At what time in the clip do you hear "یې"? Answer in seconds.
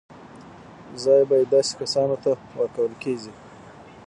1.39-1.45